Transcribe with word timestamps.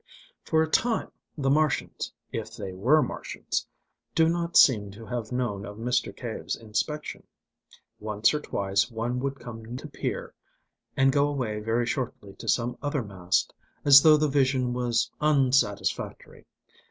For 0.43 0.63
a 0.63 0.67
time 0.67 1.11
the 1.37 1.51
Martians 1.51 2.11
if 2.31 2.55
they 2.55 2.73
were 2.73 3.03
Martians 3.03 3.67
do 4.15 4.27
not 4.29 4.57
seem 4.57 4.89
to 4.93 5.05
have 5.05 5.31
known 5.31 5.63
of 5.63 5.77
Mr. 5.77 6.11
Cave's 6.17 6.55
inspection. 6.55 7.21
Once 7.99 8.33
or 8.33 8.39
twice 8.39 8.89
one 8.89 9.19
would 9.19 9.39
come 9.39 9.77
to 9.77 9.87
peer, 9.87 10.33
and 10.97 11.11
go 11.13 11.27
away 11.27 11.59
very 11.59 11.85
shortly 11.85 12.33
to 12.39 12.47
some 12.47 12.79
other 12.81 13.03
mast, 13.03 13.53
as 13.85 14.01
though 14.01 14.17
the 14.17 14.27
vision 14.27 14.73
was 14.73 15.11
unsatisfactory. 15.21 16.47